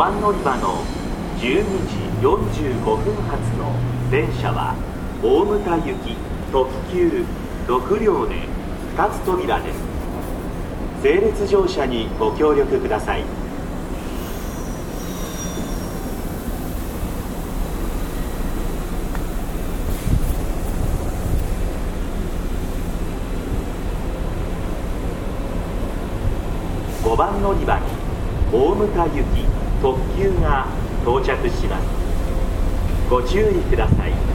[0.00, 0.82] 番乗り場の
[1.40, 3.70] 12時45分発の
[4.10, 4.74] 電車は
[5.22, 6.16] 大牟田行き
[6.50, 7.22] 特急
[7.66, 8.36] 6両で
[8.96, 9.76] 2つ扉です。
[11.02, 13.24] 整列乗車にご協力ください。
[27.04, 27.84] 5番乗り場に
[28.50, 30.66] 大牟田行き特急が
[31.02, 31.86] 到着します。
[33.08, 34.29] ご注意ください。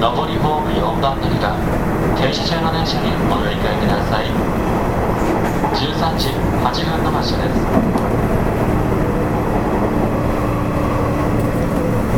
[0.00, 1.56] 上りホーム4番乗りが
[2.16, 4.26] 停車中の電車にお乗り換えください。
[5.76, 7.54] 13時8分の発車です。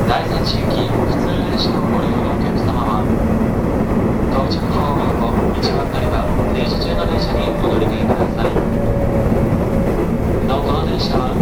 [0.09, 3.03] 第3地域普通電車のご利用のお客様は
[4.33, 6.17] 到着ホーム横1番乗り場
[6.55, 8.51] 停車中の電車にお乗り換えください。
[10.49, 11.35] なおこの電車は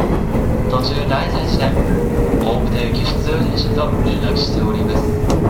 [0.71, 2.06] 途中大善寺で
[2.47, 5.46] 大牟田行き普通電車と連絡しております。